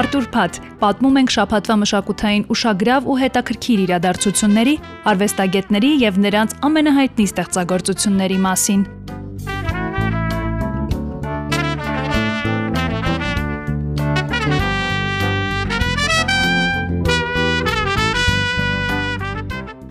[0.00, 4.74] Արտուր Փաթ, պատմում ենք շփաթվա մշակութային ուշագրավ ու հետաքրքիր իրադարձությունների,
[5.12, 8.86] արվեստագետների եւ նրանց ամենահայտնի ստեղծագործությունների մասին։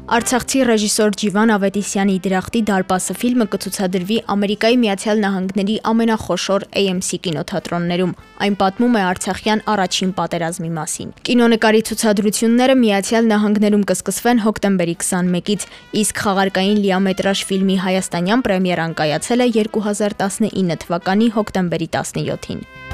[0.10, 8.16] Արցախցի ռեժիսոր Ջիվան Ավետիսյանի Դրախտի դարպասը ֆիլմը կցուցադրվի Ամերիկայի Միացյալ Նահանգների ամենախոշոր AMC կինոթատրոններում։
[8.48, 15.70] Այն պատմում է Արցախյան առաջին պատերազմի մասին։ Կինոնկարի ցուցադրությունները Միացյալ Նահանգներում կսկսվեն հոկտեմբերի 21-ից,
[16.02, 22.89] իսկ խաղարկային լիամետրաժ ֆիլմի հայաստանյան պրեմիերան կայացել է 2019 թվականի հոկտեմբերի 17-ին։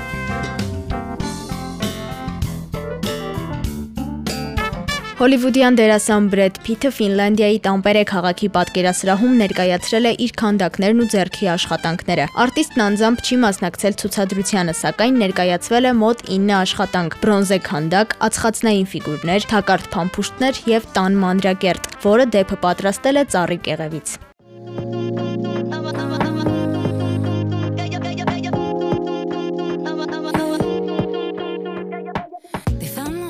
[5.15, 12.25] Հոլիվուդյան դերասան Բրեդ Փիթը Ֆինլանդիայի Տամպերե քաղաքի պատկերասրահում ներկայացրել է իր քանդակներն ու ձեռքի աշխատանքները։
[12.43, 19.49] Արտիստն անձամբ չի մասնակցել ցուցադրությանը, սակայն ներկայացվել է մոտ 9 աշխատանք՝ բրոնզե քանդակ, ածխածնային ֆիգուրներ,
[19.55, 24.17] թակարդ փամփուշտներ եւ տան մանրակերտ, որը դեպը պատրաստել է ծառի կեղևից։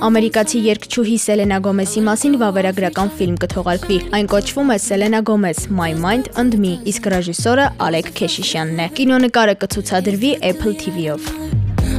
[0.04, 6.28] Ամերիկացի երգչուհի Սելենա Գոմեսի մասին վավերագրական ֆիլմ կթողարկվի։ Այն կոչվում է Սելենա Գոմես My Mind
[6.42, 11.30] and Me, իսկ ռեժիսորը Ալեք Քեշիշյանն է։ Կինոնկարը կցուցադրվի Apple TV-ով։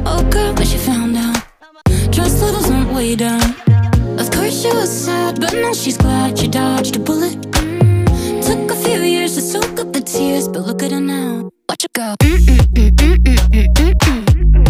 [0.05, 1.41] Oh girl, but she found out.
[2.13, 3.57] Trust levels went way down.
[4.21, 7.41] Of course she was sad, but now she's glad she dodged a bullet.
[8.45, 11.49] Took a few years to soak up the tears, but look at her now.
[11.69, 12.15] Watch her go.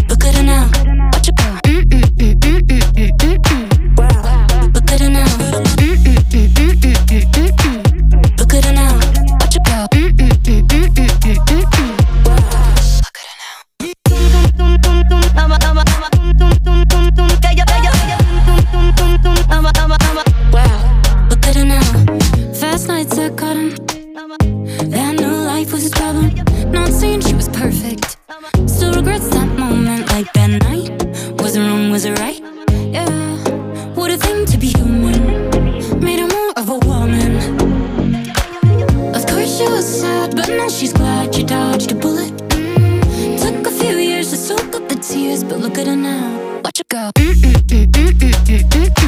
[0.09, 1.16] Look at her now.
[26.77, 28.19] Not saying she was perfect.
[28.67, 30.03] Still regrets that moment.
[30.13, 30.91] Like that night.
[31.41, 31.91] Was it wrong?
[31.91, 32.41] Was it right?
[32.97, 33.09] Yeah.
[33.95, 35.19] What a thing to be human.
[36.07, 37.33] Made her more of a woman.
[39.17, 42.35] Of course she was sad, but now she's glad she dodged a bullet.
[42.51, 43.41] Mm.
[43.43, 46.61] Took a few years to soak up the tears, but look at her now.
[46.63, 47.11] Watch her go.
[48.83, 49.06] Look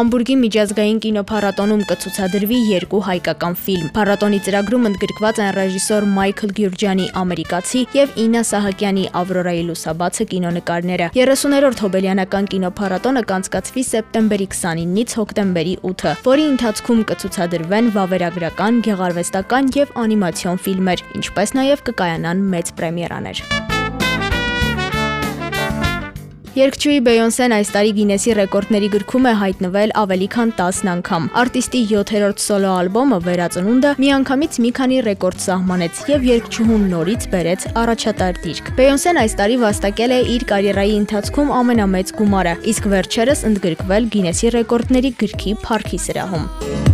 [0.00, 7.82] Համբուրգի միջազգային կինոփառատոնում կցուցադրվի երկու հայկական ֆիլմ։ Փառատոնի ծրագրում ընդգրկված են ռեժիսոր Մայքլ Գյուրջյանի Ամերիկացի
[7.98, 16.46] եւ Իննա Սահակյանի Ավրորայի լուսաբացը կինոնկարները։ 30-րդ հոբելյանական կինոփառատոնը կանցկացվի սեպտեմբերի 29-ից հոկտեմբերի 8-ը, որի
[16.54, 23.44] ընթացքում կցուցադրվեն վավերագրական, գեղարվեստական եւ անիմացիոն ֆիլմեր, ինչպես նաեւ կկայանան մեծ պրեմիերաներ։
[26.50, 32.42] Երկչուհի Բեյոնսեն այս տարի Գինեսի ռեկորդների գրքում է հայտնվել ավելի քան 10 անգամ։ Արտիստի 7-րդ
[32.42, 39.22] սոլո ալբոմը Վերածնունդը միանգամից մի քանի ռեկորդ սահմանեց եւ երկչուհուն նորից բերեց առաջատար դիրք։ Բեյոնսեն
[39.22, 45.60] այս տարի վաստակել է իր կարիերայի ընթացքում ամենամեծ գումարը, իսկ վերջերս ընդգրկվել Գինեսի ռեկորդների գրքի
[45.62, 46.89] Փարքի սրահում։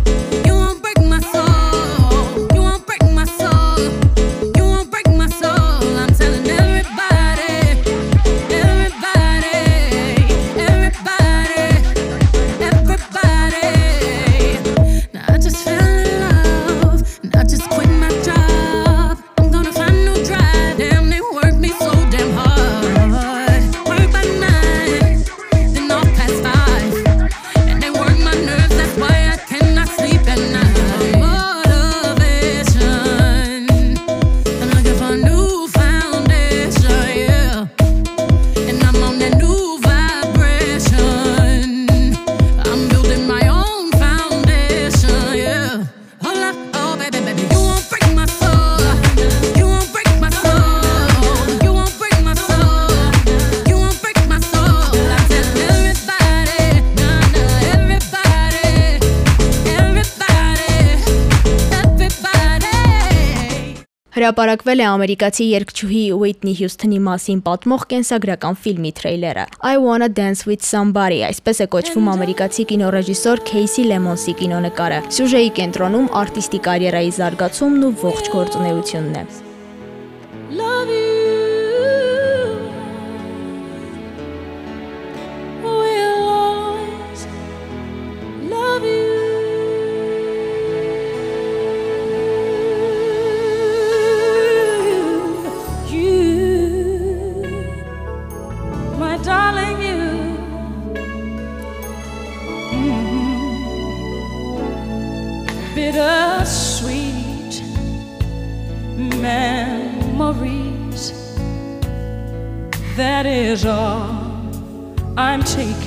[64.27, 70.67] Հրապարակվել է ամերիկացի երգչուհի Ուիթնի Հյուսթոնի մասին պատմող կենսագրական ֆիլմի թրեյլերը։ I Wanna Dance with
[70.67, 77.97] Somebody, այսպես է կոչվում ամերիկացի կինոռեժիսոր Քեյսի Լեմոնսի կինոնկարը։ Սյուժեի կենտրոնում արտիստի կարիերայի զարգացումն ու
[78.07, 79.46] ողջ գործունեությունն է։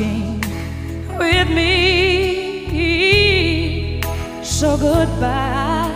[0.00, 2.80] With me.
[4.42, 5.92] So goodbye.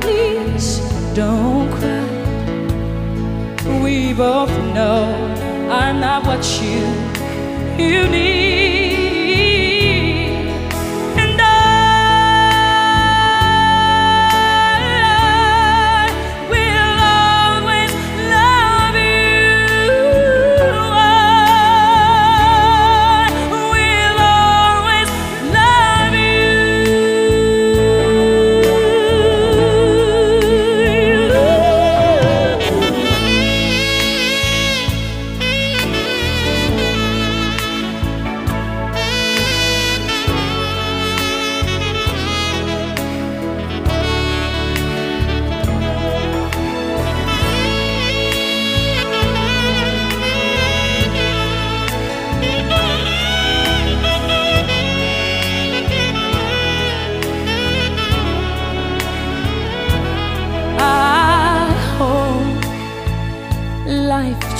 [0.00, 0.78] Please
[1.14, 2.06] don't cry.
[3.82, 5.02] We both know
[5.68, 6.86] I'm not what you
[7.76, 8.67] you need.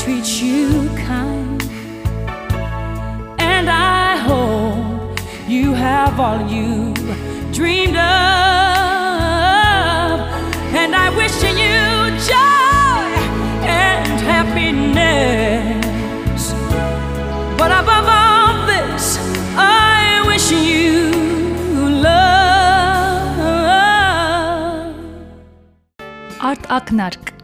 [0.09, 1.63] treats you kind.
[3.39, 6.95] And I hope you have all you
[7.53, 8.05] dreamed of.
[10.81, 11.81] And I wish you
[12.33, 13.05] joy
[13.69, 15.63] and happiness.
[17.59, 19.19] But above all this,
[19.59, 21.13] I wish you.
[22.03, 23.39] Love.
[26.41, 27.38] Art Aknark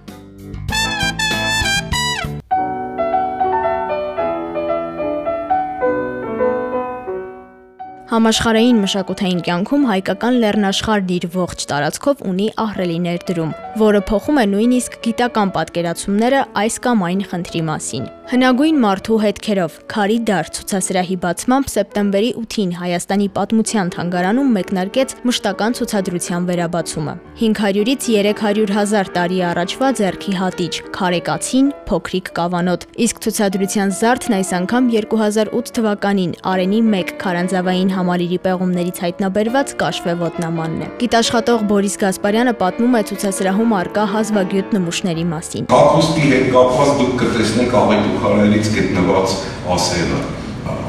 [8.15, 13.51] Համաշխարհային մշակութային կյանքում հայկական լեռնաշխարհն իր ողջ տարածքով ունի ահռելի ներդրում,
[13.81, 20.15] որը փոխում է նույնիսկ գիտական պատկերացումները այս կամ այն խնդրի մասին։ Հնագույն մարդու հետքերով Քարի
[20.25, 29.11] դար ցուցասրահի բացմամբ սեպտեմբերի 8-ին Հայաստանի պատմության թանգարանում մեկնարկեց մշտական ցուցադրության վերաբացումը։ 500-ից 300 հազար
[29.19, 36.81] տարի առաջվա ձեռքի հատիչ Քարեկացին փոքրիկ կավանոտ, իսկ ցուցադրության զարդն այս անգամ 2008 թվականին Արենի
[37.05, 44.09] 1 քարանձավային համալիրի պեղումներից հայտնաբերված կաշվե ոտնամանն է։ Գիտաշխատող Բորիս Գասպարյանը պատմում է ցուցասրահում արկա
[44.15, 47.79] հազվագյուտ նմուշների մասին։ Հագուստի հետ կապված դուք կտեսնեք
[48.15, 49.35] աղետուքարներից գտնված
[49.75, 50.21] ասեղը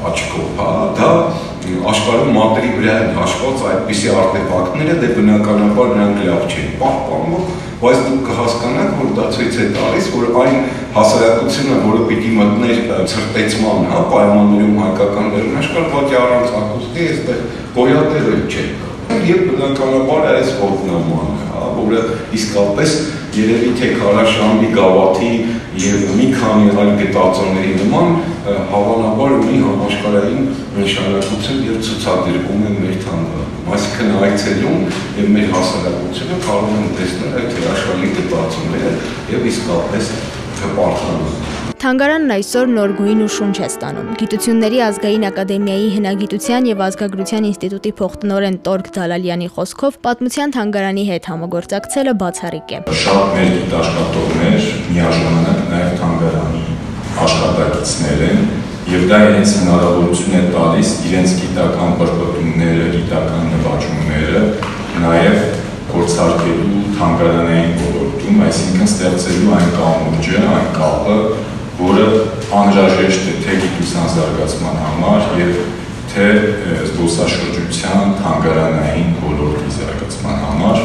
[0.06, 1.10] աչքով, հա, դա
[1.90, 7.48] աշխարհում մատերի վրա են հաշված այդպիսի արտեֆակտները, դե բնականաբար նրանք լավ չեն պահպանվում,
[7.82, 10.56] բայց դուք կհասկանաք, որ դա ցույց է տալիս, որ այն
[10.96, 12.80] հասարակությունը, որը պիտի մտներ
[13.12, 17.44] ցրտեցման, հա, պայմաններում հայկական լեռնաշխարհ, առանց հագուստի այստեղ
[17.76, 18.66] գոյատել չէ։
[19.26, 22.00] Եվ բնականաբար այս ոտնաման, հա, որը
[22.36, 22.94] իսկապես
[23.40, 25.30] երևի թե քարաշամբի գավաթի
[25.82, 28.14] եւ մի քանի այլ գտածոների նման
[28.72, 34.82] հավանաբար ունի համաշխարհային նշանակություն եւ ցուցադրվում է մեր թանգարանում։ Այսինքն այցելում
[35.20, 38.96] եւ մեր հասարակությունը կարող են տեսնել այդ հրաշալի գտածոները
[39.36, 40.12] եւ իսկապես
[40.64, 47.46] հպարտանում։ Թանգարանն այսօր նոր գույն ու շունչ է ստանում։ Գիտությունների ազգային ակադեմիայի հնագիտության եւ ազգագրության
[47.46, 54.66] ինստիտուտի փոխտնօրեն Տորգ Դալալյանի խոսքով պատմության թանգարանի հետ համագործակցելը բացառիկ է։ շատ մեր գիտաշխատողներ
[54.96, 56.64] միաժամանակ նաև թանգարանի
[57.22, 58.44] աշխատակիցներ են
[58.96, 64.46] եւ դա իրենց հնարավորություն է տալիս իրենց գիտական բրբտումները, գիտական նվաճումները
[65.06, 65.42] նաև
[65.86, 71.18] փորձարկելու թանգարանային ոլորտում, այսինքն ստեղծելու այն կամուրջը, այն կապը,
[71.80, 72.04] որը
[72.60, 75.58] անհրաժեշտ է թե գիտության զարգացման համար եւ
[76.12, 76.28] թե
[76.90, 80.78] զբոսաշրջության թանգարանային ոլորտի զարգացման համար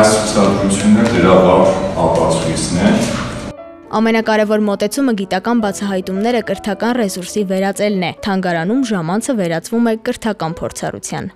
[0.00, 1.72] այս ցուցադրությունը դրա վառ
[2.08, 2.92] ապացույցն է
[3.96, 11.34] Ամենակարևոր մոտեցումը գիտական բացահայտումները կրթական ռեսուրսի վերածելն է։ Թանգարանում ժամանցը վերածվում է կրթական փորձառության։